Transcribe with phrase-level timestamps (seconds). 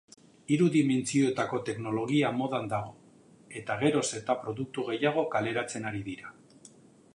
[0.53, 2.95] Hiru dimentsiotako teknologia modan dago
[3.61, 6.35] eta geroz eta produktu gehiago kaleratzen ari dira.